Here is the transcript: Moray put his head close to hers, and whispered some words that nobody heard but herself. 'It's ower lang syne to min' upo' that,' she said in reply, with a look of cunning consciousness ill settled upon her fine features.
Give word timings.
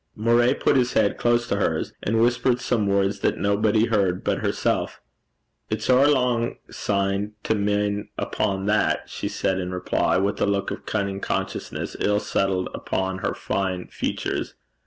Moray 0.15 0.55
put 0.55 0.77
his 0.77 0.93
head 0.93 1.19
close 1.19 1.47
to 1.47 1.57
hers, 1.57 1.93
and 2.01 2.19
whispered 2.19 2.59
some 2.59 2.87
words 2.87 3.19
that 3.19 3.37
nobody 3.37 3.85
heard 3.85 4.23
but 4.23 4.39
herself. 4.39 4.99
'It's 5.69 5.91
ower 5.91 6.07
lang 6.07 6.57
syne 6.71 7.33
to 7.43 7.53
min' 7.53 8.09
upo' 8.19 8.65
that,' 8.65 9.07
she 9.07 9.27
said 9.27 9.59
in 9.59 9.71
reply, 9.71 10.17
with 10.17 10.41
a 10.41 10.47
look 10.47 10.71
of 10.71 10.87
cunning 10.87 11.19
consciousness 11.19 11.95
ill 11.99 12.19
settled 12.19 12.67
upon 12.73 13.19
her 13.19 13.35
fine 13.35 13.85
features. 13.89 14.55